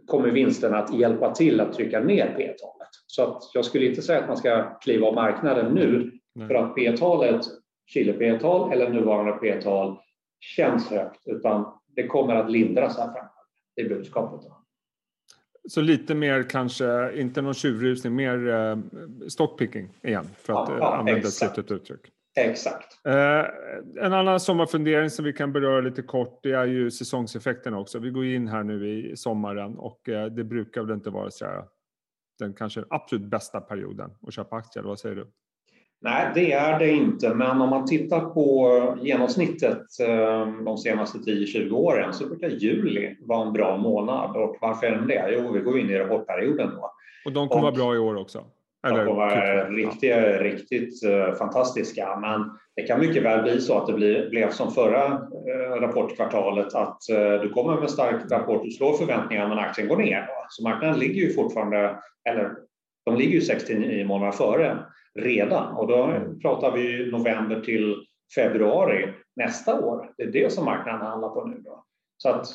kommer 0.07 0.31
vinsterna 0.31 0.77
att 0.77 0.93
hjälpa 0.93 1.33
till 1.35 1.61
att 1.61 1.73
trycka 1.73 1.99
ner 1.99 2.33
P-talet. 2.37 2.89
Så 3.07 3.23
att 3.23 3.43
jag 3.53 3.65
skulle 3.65 3.85
inte 3.85 4.01
säga 4.01 4.19
att 4.19 4.27
man 4.27 4.37
ska 4.37 4.77
kliva 4.81 5.07
av 5.07 5.13
marknaden 5.13 5.73
nu 5.73 6.11
Nej. 6.35 6.47
för 6.47 6.55
att 6.55 6.75
P-talet, 6.75 7.41
Chile 7.85 8.13
P-tal 8.13 8.71
eller 8.71 8.89
nuvarande 8.89 9.31
P-tal 9.31 9.97
känns 10.39 10.89
högt, 10.89 11.21
utan 11.25 11.65
det 11.97 12.07
kommer 12.07 12.35
att 12.35 12.51
lindras 12.51 12.97
här 12.97 13.05
framöver. 13.05 13.29
Det 13.75 13.81
är 13.81 13.89
budskapet. 13.89 14.41
Då. 14.41 14.63
Så 15.69 15.81
lite 15.81 16.15
mer 16.15 16.49
kanske, 16.49 17.19
inte 17.19 17.41
någon 17.41 17.53
tjuvrusning, 17.53 18.15
mer 18.15 18.47
uh, 18.47 18.77
stockpicking 19.27 19.89
igen 20.03 20.29
för 20.37 20.63
att 20.63 20.69
ja, 20.69 20.75
uh, 20.75 20.83
använda 20.83 21.27
exakt. 21.27 21.57
ett 21.57 21.71
uttryck. 21.71 22.01
Exakt. 22.39 22.99
Uh, 23.07 23.13
en 24.05 24.13
annan 24.13 24.39
sommarfundering 24.39 25.09
som 25.09 25.25
vi 25.25 25.33
kan 25.33 25.53
beröra 25.53 25.81
lite 25.81 26.01
kort 26.01 26.39
det 26.43 26.51
är 26.51 26.65
ju 26.65 26.91
säsongseffekterna 26.91 27.79
också. 27.79 27.99
Vi 27.99 28.09
går 28.09 28.25
in 28.25 28.47
här 28.47 28.63
nu 28.63 28.89
i 28.89 29.15
sommaren 29.17 29.77
och 29.77 30.01
det 30.35 30.43
brukar 30.43 30.81
väl 30.81 30.95
inte 30.95 31.09
vara 31.09 31.31
så 31.31 31.45
här, 31.45 31.63
den 32.39 32.53
kanske 32.53 32.83
absolut 32.89 33.25
bästa 33.25 33.61
perioden 33.61 34.11
att 34.27 34.33
köpa 34.33 34.55
aktier. 34.55 34.83
Vad 34.83 34.99
säger 34.99 35.15
du? 35.15 35.31
Nej, 36.01 36.31
det 36.35 36.51
är 36.51 36.79
det 36.79 36.91
inte, 36.91 37.33
men 37.33 37.61
om 37.61 37.69
man 37.69 37.85
tittar 37.85 38.19
på 38.19 38.71
genomsnittet 39.01 39.81
eh, 40.07 40.47
de 40.65 40.77
senaste 40.77 41.17
10-20 41.17 41.71
åren 41.71 42.13
så 42.13 42.27
brukar 42.27 42.49
juli 42.49 43.17
vara 43.19 43.47
en 43.47 43.53
bra 43.53 43.77
månad. 43.77 44.37
Och 44.37 44.57
varför 44.61 44.87
är 44.87 44.91
den 44.91 45.07
det? 45.07 45.29
Jo, 45.37 45.51
vi 45.51 45.59
går 45.59 45.79
in 45.79 45.89
i 45.89 45.97
rapportperioden 45.97 46.69
då. 46.75 46.91
Och 47.25 47.31
de 47.31 47.49
kommer 47.49 47.67
och, 47.67 47.75
vara 47.75 47.85
bra 47.85 47.95
i 47.95 47.97
år 47.97 48.15
också? 48.15 48.43
Eller? 48.87 48.97
De 48.97 49.05
kommer 49.05 49.25
vara 49.25 49.69
riktigt, 49.69 50.41
riktigt 50.41 51.05
uh, 51.05 51.33
fantastiska, 51.33 52.19
men 52.21 52.51
det 52.75 52.81
kan 52.81 52.99
mycket 52.99 53.23
väl 53.23 53.43
bli 53.43 53.61
så 53.61 53.77
att 53.77 53.87
det 53.87 53.93
blir, 53.93 54.29
blev 54.29 54.49
som 54.49 54.71
förra 54.71 55.07
uh, 55.07 55.81
rapportkvartalet 55.81 56.73
att 56.73 56.97
du 57.41 57.49
kommer 57.49 57.79
med 57.79 57.89
stark 57.89 58.31
rapport, 58.31 58.63
du 58.63 58.71
slår 58.71 58.93
förväntningarna 58.93 59.49
men 59.49 59.59
aktien 59.59 59.87
går 59.87 59.97
ner. 59.97 60.21
Då. 60.21 60.45
Så 60.49 60.63
marknaden 60.63 60.99
ligger 60.99 61.21
ju 61.21 61.33
fortfarande, 61.33 61.95
eller 62.29 62.51
de 63.05 63.15
ligger 63.15 63.33
ju 63.33 63.41
69 63.41 64.05
månader 64.05 64.31
före 64.31 64.77
redan 65.17 65.75
och 65.77 65.87
då 65.87 66.03
mm. 66.03 66.39
pratar 66.39 66.71
vi 66.71 67.11
november 67.11 67.61
till 67.61 67.95
februari 68.35 69.13
nästa 69.35 69.79
år. 69.79 70.11
Det 70.17 70.23
är 70.23 70.31
det 70.31 70.53
som 70.53 70.65
marknaden 70.65 71.07
handlar 71.07 71.29
på 71.29 71.45
nu. 71.45 71.61
Då. 71.65 71.83
Så 72.17 72.29
att 72.29 72.47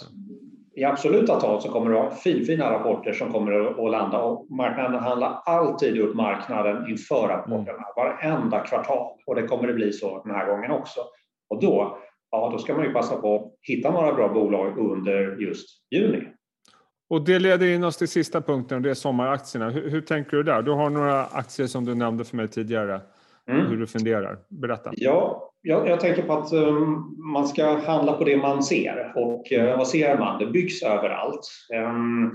i 0.75 0.85
absoluta 0.85 1.41
tal 1.41 1.63
så 1.63 1.69
kommer 1.69 1.91
det 1.91 1.99
att 1.99 2.05
vara 2.05 2.15
finfina 2.15 2.73
rapporter 2.73 3.13
som 3.13 3.33
kommer 3.33 3.85
att 3.85 3.91
landa 3.91 4.23
och 4.23 4.51
marknaden 4.51 5.03
handlar 5.03 5.43
alltid 5.45 5.99
upp 5.99 6.15
marknaden 6.15 6.91
inför 6.91 7.29
rapporterna, 7.29 7.73
mm. 7.73 7.93
varenda 7.97 8.61
kvartal 8.61 9.13
och 9.27 9.35
det 9.35 9.47
kommer 9.47 9.67
det 9.67 9.75
bli 9.75 9.93
så 9.93 10.23
den 10.25 10.35
här 10.35 10.47
gången 10.47 10.71
också. 10.71 11.01
Och 11.51 11.61
då, 11.61 11.99
ja, 12.31 12.51
då 12.53 12.59
ska 12.59 12.75
man 12.75 12.85
ju 12.85 12.93
passa 12.93 13.17
på 13.17 13.37
att 13.37 13.53
hitta 13.63 13.91
några 13.91 14.13
bra 14.13 14.29
bolag 14.29 14.79
under 14.79 15.37
just 15.41 15.69
juni. 15.91 16.29
Och 17.13 17.25
det 17.25 17.39
leder 17.39 17.67
in 17.67 17.85
oss 17.85 17.97
till 17.97 18.09
sista 18.09 18.41
punkten 18.41 18.77
och 18.77 18.83
det 18.83 18.91
är 18.91 18.95
sommaraktierna. 18.95 19.71
Hur, 19.71 19.91
hur, 19.91 20.01
tänker 20.01 20.37
du 20.37 20.43
där? 20.43 20.63
Du 20.63 20.71
har 20.71 20.91
några 20.91 21.25
aktier 21.25 21.67
som 21.67 21.85
du 21.85 21.95
nämnde 21.95 22.25
för 22.25 22.37
mig 22.37 22.49
tidigare. 22.49 23.01
Mm. 23.49 23.67
Hur 23.67 23.77
du 23.77 23.87
funderar. 23.87 24.39
Berätta. 24.49 24.91
Ja, 24.93 25.51
jag, 25.63 25.89
jag 25.89 26.01
tänker 26.01 26.23
på 26.23 26.33
att 26.33 26.53
um, 26.53 27.17
man 27.33 27.49
ska 27.49 27.79
handla 27.79 28.13
på 28.13 28.25
det 28.25 28.37
man 28.37 28.63
ser. 28.63 29.13
Och 29.17 29.53
uh, 29.53 29.77
vad 29.77 29.89
ser 29.89 30.19
man? 30.19 30.39
Det 30.39 30.47
byggs 30.47 30.83
överallt. 30.83 31.41
Um, 31.75 32.33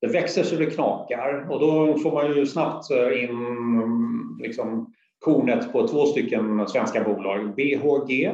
det 0.00 0.08
växer 0.08 0.42
så 0.42 0.56
det 0.56 0.66
knakar 0.66 1.46
och 1.50 1.60
då 1.60 1.98
får 1.98 2.12
man 2.12 2.36
ju 2.36 2.46
snabbt 2.46 2.90
uh, 2.90 3.24
in 3.24 3.30
um, 3.30 4.38
liksom, 4.42 4.92
kornet 5.18 5.72
på 5.72 5.88
två 5.88 6.06
stycken 6.06 6.68
svenska 6.68 7.04
bolag. 7.04 7.54
BHG 7.54 8.30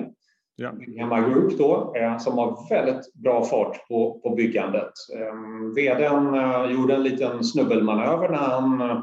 Ja. 0.57 0.73
Hemma 0.99 1.21
Group 1.21 1.59
då, 1.59 1.95
eh, 1.97 2.19
som 2.19 2.39
har 2.39 2.69
väldigt 2.69 3.15
bra 3.15 3.45
fart 3.45 3.89
på, 3.89 4.21
på 4.23 4.31
byggandet. 4.31 4.93
Eh, 5.15 5.35
VDn 5.75 6.35
eh, 6.35 6.71
gjorde 6.73 6.95
en 6.95 7.03
liten 7.03 7.45
snubbelmanöver 7.45 8.29
när 8.29 8.39
han 8.39 8.81
eh, 8.81 9.03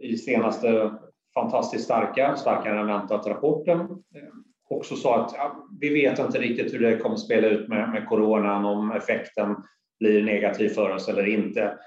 i 0.00 0.16
senaste 0.16 0.90
fantastiskt 1.34 1.84
starka, 1.84 2.36
starkare 2.36 2.80
än 2.80 2.86
väntat 2.86 3.26
rapporten 3.26 3.80
eh, 3.80 4.28
också 4.70 4.96
sa 4.96 5.24
att 5.24 5.32
ja, 5.36 5.68
vi 5.80 5.88
vet 5.88 6.18
inte 6.18 6.38
riktigt 6.38 6.74
hur 6.74 6.78
det 6.78 6.96
kommer 6.96 7.16
spela 7.16 7.48
ut 7.48 7.68
med, 7.68 7.90
med 7.90 8.08
coronan, 8.08 8.64
om 8.64 8.92
effekten 8.92 9.56
blir 10.00 10.22
negativ 10.22 10.68
för 10.68 10.90
oss 10.90 11.08
eller 11.08 11.26
inte 11.26 11.78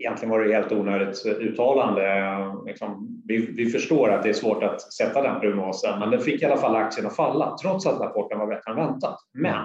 egentligen 0.00 0.30
var 0.30 0.40
det 0.40 0.54
helt 0.54 0.72
onödigt 0.72 1.26
uttalande. 1.26 2.34
Liksom, 2.66 3.22
vi, 3.26 3.36
vi, 3.36 3.66
förstår 3.66 4.10
att 4.10 4.22
det 4.22 4.28
är 4.28 4.32
svårt 4.32 4.62
att 4.62 4.92
sätta 4.92 5.22
den 5.22 5.40
prognosen, 5.40 5.98
men 5.98 6.10
det 6.10 6.18
fick 6.18 6.42
i 6.42 6.44
alla 6.44 6.56
fall 6.56 6.76
aktien 6.76 7.06
att 7.06 7.16
falla 7.16 7.56
trots 7.62 7.86
att 7.86 8.00
rapporten 8.00 8.38
var 8.38 8.46
bättre 8.46 8.70
än 8.70 8.76
väntat. 8.76 9.18
Men 9.32 9.64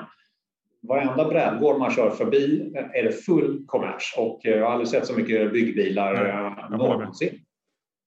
varenda 0.87 1.25
brädgård 1.25 1.79
man 1.79 1.91
kör 1.91 2.09
förbi 2.09 2.73
är 2.93 3.03
det 3.03 3.11
full 3.11 3.63
kommers 3.67 4.15
och 4.17 4.39
jag 4.43 4.65
har 4.65 4.71
aldrig 4.71 4.87
sett 4.87 5.05
så 5.05 5.13
mycket 5.13 5.53
byggbilar 5.53 6.15
mm. 6.15 6.79
någonsin. 6.79 7.39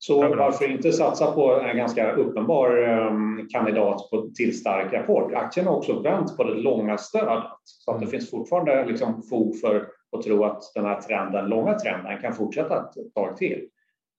Så 0.01 0.21
varför 0.21 0.71
inte 0.71 0.93
satsa 0.93 1.33
på 1.33 1.61
en 1.61 1.77
ganska 1.77 2.13
uppenbar 2.13 2.89
um, 2.89 3.49
kandidat 3.53 4.11
på, 4.11 4.31
till 4.37 4.59
stark 4.59 4.93
rapport? 4.93 5.33
Aktien 5.33 5.67
har 5.67 5.77
också 5.77 6.03
vänt 6.03 6.37
på 6.37 6.45
det 6.45 6.55
långa 6.55 6.99
stödet 6.99 7.45
så 7.65 7.91
att 7.91 7.99
det 7.99 8.05
mm. 8.05 8.11
finns 8.11 8.31
fortfarande 8.31 8.85
liksom 8.85 9.23
fog 9.23 9.61
för 9.61 9.87
att 10.17 10.23
tro 10.23 10.45
att 10.45 10.63
den 10.75 10.85
här 10.85 11.01
trenden, 11.01 11.49
långa 11.49 11.75
trenden 11.75 12.19
kan 12.21 12.35
fortsätta 12.35 12.77
ett 12.77 13.15
tag 13.15 13.37
till. 13.37 13.69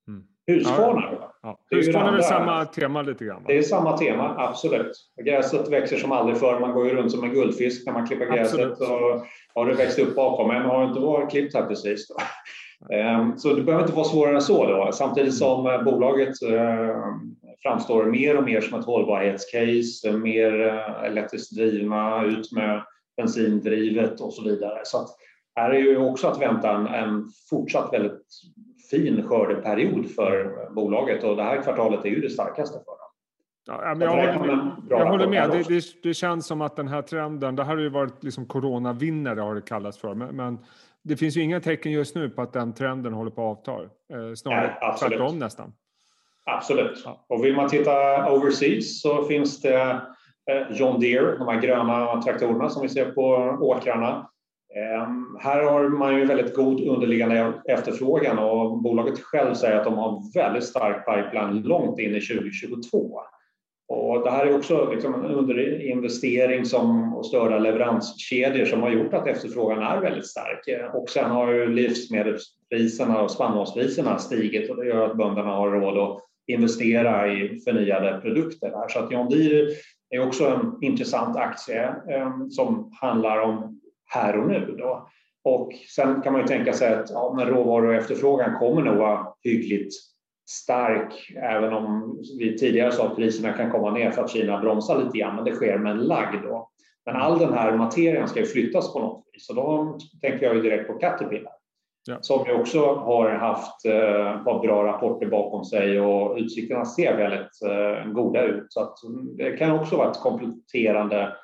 Mm. 0.07 0.23
Husqvarna 0.47 1.09
ja, 1.11 1.33
ja. 1.41 1.59
Husqvarna 1.71 2.07
är 2.07 2.11
väl 2.11 2.23
samma 2.23 2.65
tema 2.65 3.01
lite 3.01 3.25
grann? 3.25 3.37
Va? 3.37 3.43
Det 3.47 3.57
är 3.57 3.61
samma 3.61 3.97
tema, 3.97 4.35
absolut. 4.37 4.91
Gräset 5.25 5.69
växer 5.69 5.97
som 5.97 6.11
aldrig 6.11 6.37
förr. 6.37 6.59
Man 6.59 6.73
går 6.73 6.87
ju 6.87 6.95
runt 6.95 7.11
som 7.11 7.23
en 7.23 7.33
guldfisk 7.33 7.85
när 7.85 7.93
man 7.93 8.07
klipper 8.07 8.25
gräset. 8.25 8.79
Och 8.79 9.25
har 9.55 9.65
det 9.65 9.73
växt 9.73 9.99
upp 9.99 10.15
bakom 10.15 10.47
men 10.47 10.65
har 10.65 10.87
inte 10.87 10.99
varit 10.99 11.29
klippt 11.29 11.53
här 11.53 11.65
precis. 11.65 12.07
Då. 12.07 12.15
Ehm, 12.93 13.37
så 13.37 13.53
det 13.53 13.61
behöver 13.61 13.83
inte 13.83 13.95
vara 13.95 14.05
svårare 14.05 14.35
än 14.35 14.41
så. 14.41 14.65
Då. 14.65 14.91
Samtidigt 14.93 15.37
som 15.37 15.67
eh, 15.67 15.83
bolaget 15.83 16.41
eh, 16.41 16.95
framstår 17.63 18.05
mer 18.05 18.37
och 18.37 18.43
mer 18.43 18.61
som 18.61 18.79
ett 18.79 18.85
hållbarhetscase, 18.85 20.11
mer 20.11 20.67
eh, 20.67 21.03
elektriskt 21.03 21.55
drivna, 21.55 22.25
ut 22.25 22.51
med 22.51 22.83
bensindrivet 23.17 24.21
och 24.21 24.33
så 24.33 24.43
vidare. 24.43 24.79
Så 24.83 24.97
här 25.59 25.69
är 25.69 25.79
ju 25.79 25.97
också 25.97 26.27
att 26.27 26.41
vänta 26.41 26.75
en, 26.75 26.87
en 26.87 27.29
fortsatt 27.49 27.93
väldigt 27.93 28.27
fin 28.91 29.23
skördeperiod 29.27 30.11
för 30.11 30.69
bolaget 30.75 31.23
och 31.23 31.35
det 31.35 31.43
här 31.43 31.61
kvartalet 31.61 32.05
är 32.05 32.09
ju 32.09 32.21
det 32.21 32.29
starkaste 32.29 32.79
för 32.79 32.85
dem. 32.85 32.95
Ja, 33.67 33.95
men 33.95 34.01
jag, 34.01 34.33
håller, 34.33 34.71
jag 34.89 35.05
håller 35.05 35.27
med. 35.27 35.49
Det, 35.49 35.63
det, 35.63 35.83
det, 36.03 36.13
känns 36.13 36.47
som 36.47 36.61
att 36.61 36.75
den 36.75 36.87
här 36.87 37.01
trenden, 37.01 37.55
det 37.55 37.63
här 37.63 37.75
har 37.75 37.81
ju 37.81 37.89
varit 37.89 38.23
liksom 38.23 38.45
coronavinnare 38.45 39.39
har 39.39 39.55
det 39.55 39.61
kallats 39.61 39.97
för, 39.97 40.13
men, 40.13 40.35
men 40.35 40.59
det 41.03 41.17
finns 41.17 41.37
ju 41.37 41.41
inga 41.41 41.59
tecken 41.59 41.91
just 41.91 42.15
nu 42.15 42.29
på 42.29 42.41
att 42.41 42.53
den 42.53 42.73
trenden 42.73 43.13
håller 43.13 43.31
på 43.31 43.51
att 43.51 43.67
avta. 43.67 43.83
Eh, 43.83 44.33
snarare 44.35 44.97
tvärtom 44.99 45.39
nästan. 45.39 45.73
Absolut. 46.45 47.01
Ja. 47.05 47.25
Och 47.29 47.45
vill 47.45 47.55
man 47.55 47.69
titta 47.69 48.31
overseas 48.31 49.01
så 49.01 49.23
finns 49.23 49.61
det 49.61 50.01
eh, 50.51 50.71
John 50.71 50.99
Deere, 50.99 51.37
de 51.37 51.47
här 51.47 51.61
gröna 51.61 52.21
traktorerna 52.21 52.69
som 52.69 52.81
vi 52.81 52.89
ser 52.89 53.11
på 53.11 53.21
åkrarna. 53.61 54.29
Ehm, 54.75 55.37
här 55.39 55.63
har 55.63 55.89
man 55.89 56.15
ju 56.15 56.25
väldigt 56.25 56.55
god 56.55 56.87
underliggande 56.87 57.53
efterfrågan 57.65 58.39
och 58.39 58.81
bolaget 58.81 59.19
själv 59.19 59.53
säger 59.53 59.77
att 59.77 59.83
de 59.83 59.97
har 59.97 60.33
väldigt 60.33 60.63
stark 60.63 61.05
pipeline 61.05 61.61
långt 61.61 61.99
in 61.99 62.15
i 62.15 62.21
2022. 62.21 63.19
Och 63.87 64.23
det 64.23 64.31
här 64.31 64.45
är 64.45 64.55
också 64.55 64.91
liksom 64.91 65.13
en 65.13 65.25
underinvestering 65.25 66.65
som, 66.65 67.13
och 67.13 67.25
störda 67.25 67.59
leveranskedjor 67.59 68.65
som 68.65 68.81
har 68.81 68.89
gjort 68.89 69.13
att 69.13 69.27
efterfrågan 69.27 69.83
är 69.83 70.01
väldigt 70.01 70.27
stark. 70.27 70.93
Och 70.93 71.09
sen 71.09 71.31
har 71.31 71.53
ju 71.53 71.73
livsmedelspriserna 71.73 73.21
och 73.21 73.31
spannmålspriserna 73.31 74.17
stigit 74.17 74.69
och 74.69 74.75
det 74.75 74.87
gör 74.87 75.05
att 75.05 75.17
bönderna 75.17 75.49
har 75.49 75.71
råd 75.71 75.97
att 75.97 76.23
investera 76.47 77.33
i 77.33 77.59
förnyade 77.59 78.21
produkter. 78.21 78.67
Här. 78.67 78.87
Så 78.87 78.99
att 78.99 79.11
John 79.11 79.29
Deere 79.29 79.67
är 80.09 80.27
också 80.27 80.47
en 80.47 80.77
intressant 80.81 81.37
aktie 81.37 81.83
eh, 81.87 82.47
som 82.49 82.91
handlar 83.01 83.39
om 83.41 83.78
här 84.09 84.39
och 84.39 84.47
nu. 84.47 84.75
Då. 84.77 85.09
Och 85.43 85.73
sen 85.95 86.21
kan 86.21 86.33
man 86.33 86.41
ju 86.41 86.47
tänka 86.47 86.73
sig 86.73 86.93
att 86.93 87.09
ja, 87.09 87.33
men 87.37 87.47
råvaror 87.47 87.87
och 87.87 87.95
efterfrågan 87.95 88.59
kommer 88.59 88.81
nog 88.81 88.97
vara 88.97 89.27
hyggligt 89.43 89.93
stark, 90.49 91.31
även 91.35 91.73
om 91.73 92.17
vi 92.39 92.57
tidigare 92.57 92.91
sa 92.91 93.07
att 93.07 93.15
priserna 93.15 93.53
kan 93.53 93.71
komma 93.71 93.91
ner 93.91 94.11
för 94.11 94.23
att 94.23 94.31
Kina 94.31 94.59
bromsar 94.61 95.03
lite 95.03 95.17
grann, 95.17 95.35
men 95.35 95.45
det 95.45 95.51
sker 95.51 95.77
med 95.77 95.91
en 95.91 96.03
lagg 96.03 96.41
då. 96.43 96.69
Men 97.05 97.15
all 97.15 97.39
den 97.39 97.53
här 97.53 97.77
materien 97.77 98.27
ska 98.27 98.39
ju 98.39 98.45
flyttas 98.45 98.93
på 98.93 98.99
något 98.99 99.23
vis 99.33 99.49
och 99.49 99.55
då 99.55 99.97
tänker 100.21 100.45
jag 100.45 100.55
ju 100.55 100.61
direkt 100.61 100.87
på 100.87 100.93
Caterpillar. 100.93 101.53
Ja. 102.07 102.17
Som 102.21 102.45
ju 102.47 102.53
också 102.53 102.93
har 102.95 103.29
haft 103.29 103.85
eh, 103.85 104.61
bra 104.61 104.83
rapporter 104.83 105.27
bakom 105.27 105.65
sig 105.65 106.01
och 106.01 106.37
utsikterna 106.37 106.85
ser 106.85 107.17
väldigt 107.17 107.61
eh, 107.65 108.11
goda 108.11 108.43
ut. 108.43 108.65
Så 108.69 108.81
att 108.81 108.95
det 109.37 109.57
kan 109.57 109.79
också 109.79 109.97
vara 109.97 110.11
ett 110.11 110.19
kompletterande 110.19 111.35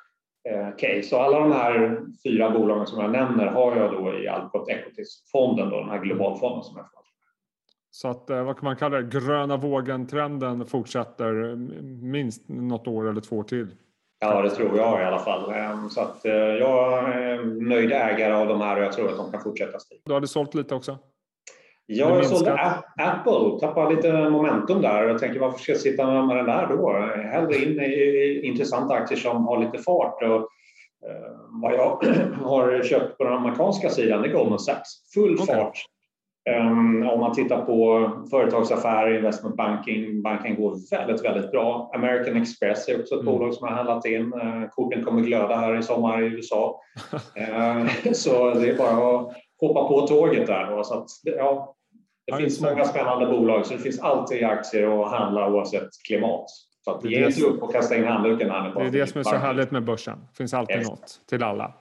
case. 0.78 1.16
Och 1.16 1.22
alla 1.22 1.38
de 1.38 1.52
här 1.52 2.00
fyra 2.22 2.50
bolagen 2.50 2.86
som 2.86 3.00
jag 3.00 3.12
nämner 3.12 3.46
har 3.46 3.76
jag 3.76 3.92
då 3.92 4.18
i 4.18 4.28
Alcot 4.28 4.68
Equities-fonden, 4.68 5.70
den 5.70 5.88
här 5.88 5.98
globalfonden 5.98 6.62
som 6.62 6.76
jag 6.76 6.86
så 7.96 8.08
att, 8.08 8.30
eh, 8.30 8.44
vad 8.44 8.56
kan 8.56 8.64
man 8.64 8.76
kalla 8.76 8.96
det, 8.96 9.20
gröna 9.20 9.56
vågen-trenden 9.56 10.66
fortsätter 10.66 11.56
minst 12.02 12.48
något 12.48 12.86
år 12.86 13.08
eller 13.08 13.20
två 13.20 13.42
till. 13.42 13.66
Ja, 14.18 14.42
det 14.42 14.50
tror 14.50 14.76
jag 14.76 15.00
i 15.02 15.04
alla 15.04 15.18
fall. 15.18 15.54
Ehm, 15.54 15.90
så 15.90 16.00
att 16.00 16.24
eh, 16.24 16.32
jag 16.32 17.08
är 17.14 17.44
nöjd 17.68 17.92
ägare 17.92 18.32
av 18.32 18.48
de 18.48 18.60
här 18.60 18.76
och 18.76 18.84
jag 18.84 18.92
tror 18.92 19.10
att 19.10 19.16
de 19.16 19.32
kan 19.32 19.42
fortsätta 19.42 19.78
stiga. 19.78 20.00
Du 20.04 20.14
hade 20.14 20.28
sålt 20.28 20.54
lite 20.54 20.74
också? 20.74 20.98
Ja, 21.86 22.16
jag 22.16 22.26
sålde 22.26 22.52
Apple, 22.96 23.60
tappade 23.60 23.94
lite 23.94 24.30
momentum 24.30 24.82
där. 24.82 25.02
Jag 25.08 25.18
tänker 25.18 25.40
varför 25.40 25.58
ska 25.58 25.72
jag 25.72 25.80
sitta 25.80 26.22
med 26.22 26.36
den 26.36 26.46
där 26.46 26.66
då? 26.66 26.90
Hellre 27.32 27.56
in 27.56 27.80
i 27.80 28.40
intressanta 28.44 28.94
aktier 28.94 29.18
som 29.18 29.46
har 29.46 29.64
lite 29.64 29.78
fart. 29.78 30.22
Och, 30.22 30.48
eh, 31.08 31.32
vad 31.62 31.74
jag 31.74 32.04
har 32.42 32.82
köpt 32.82 33.18
på 33.18 33.24
den 33.24 33.32
amerikanska 33.32 33.88
sidan 33.88 34.24
är 34.24 34.28
Goldman 34.28 34.58
Sachs. 34.58 35.12
Full 35.14 35.34
okay. 35.34 35.46
fart 35.46 35.86
Um, 36.50 37.08
om 37.08 37.20
man 37.20 37.32
tittar 37.34 37.64
på 37.64 38.10
företagsaffärer, 38.30 39.16
investment 39.16 39.56
banking, 39.56 40.22
banken 40.22 40.56
går 40.56 40.90
väldigt, 40.90 41.24
väldigt 41.24 41.50
bra. 41.50 41.90
American 41.94 42.36
Express 42.36 42.88
är 42.88 43.00
också 43.00 43.14
ett 43.14 43.20
mm. 43.20 43.34
bolag 43.34 43.54
som 43.54 43.68
har 43.68 43.74
handlat 43.74 44.06
in. 44.06 44.34
Uh, 44.34 44.68
korten 44.70 45.04
kommer 45.04 45.22
glöda 45.22 45.56
här 45.56 45.78
i 45.78 45.82
sommar 45.82 46.22
i 46.22 46.26
USA. 46.26 46.80
uh, 47.38 47.86
så 48.12 48.54
det 48.54 48.70
är 48.70 48.78
bara 48.78 49.16
att 49.16 49.32
hoppa 49.60 49.88
på 49.88 50.06
tåget 50.06 50.46
där. 50.46 50.70
Då. 50.70 50.84
Så 50.84 50.94
att, 50.94 51.06
ja, 51.22 51.75
det 52.26 52.32
ja, 52.32 52.36
finns 52.36 52.60
många 52.60 52.84
spännande 52.84 53.26
bolag 53.26 53.66
så 53.66 53.72
det 53.72 53.80
finns 53.80 54.00
alltid 54.00 54.44
aktier 54.44 55.02
att 55.02 55.10
handla 55.10 55.48
oavsett 55.50 55.88
klimat. 56.06 56.44
Så 56.84 56.90
att 56.90 57.04
ge 57.04 57.26
inte 57.26 57.42
upp 57.42 57.62
och 57.62 57.72
kasta 57.72 57.96
in 57.96 58.04
handduken. 58.04 58.50
Här 58.50 58.74
det 58.74 58.86
är 58.86 58.90
det 58.90 59.06
som 59.06 59.18
är 59.18 59.24
så 59.24 59.36
härligt 59.36 59.70
med 59.70 59.84
börsen. 59.84 60.18
Det 60.30 60.36
finns 60.36 60.54
alltid 60.54 60.76
Exakt. 60.76 61.00
något 61.00 61.20
till 61.28 61.42
alla. 61.42 61.74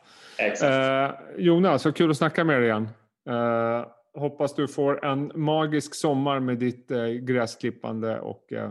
Uh, 0.64 1.16
Jonas, 1.38 1.82
så 1.82 1.92
kul 1.92 2.12
att 2.12 2.18
snacka 2.18 2.44
med 2.44 2.62
dig 2.62 2.70
igen. 2.70 2.90
Uh, 3.30 3.86
hoppas 4.16 4.56
du 4.56 4.68
får 4.68 5.06
en 5.06 5.32
magisk 5.36 5.96
sommar 5.96 6.40
med 6.40 6.58
ditt 6.58 6.92
eh, 6.92 7.06
gräsklippande 7.08 8.20
och 8.20 8.54
eh, 8.54 8.70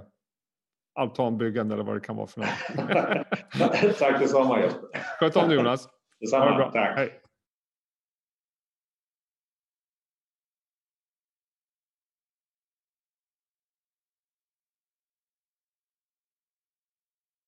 altanbyggande 0.94 1.74
eller 1.74 1.84
vad 1.84 1.96
det 1.96 2.00
kan 2.00 2.16
vara 2.16 2.26
för 2.26 2.40
något. 2.40 3.98
Tack 3.98 4.20
detsamma 4.20 4.60
Jesper. 4.60 4.88
Sköt 5.20 5.36
om 5.36 5.48
dig 5.48 5.56
Jonas. 5.56 5.88
Detsamma. 6.20 6.70
Tack. 6.72 6.96
Hej. 6.98 7.20